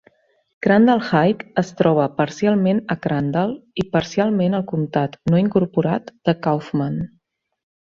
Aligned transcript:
Crandall 0.67 1.03
High 1.09 1.35
es 1.63 1.69
troba 1.81 2.07
parcialment 2.21 2.81
a 2.95 2.97
Crandall 3.05 3.55
i 3.85 3.87
parcialment 3.95 4.61
al 4.61 4.67
comtat 4.75 5.23
no 5.33 5.45
incorporat 5.47 6.15
de 6.31 6.41
Kaufman. 6.49 7.03